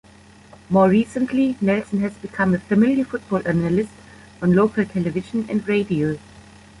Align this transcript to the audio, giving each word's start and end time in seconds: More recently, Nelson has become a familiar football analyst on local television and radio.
More 0.71 0.89
recently, 0.89 1.57
Nelson 1.61 1.99
has 1.99 2.13
become 2.15 2.55
a 2.55 2.57
familiar 2.57 3.05
football 3.05 3.47
analyst 3.47 3.91
on 4.41 4.53
local 4.55 4.83
television 4.83 5.45
and 5.47 5.63
radio. 5.67 6.17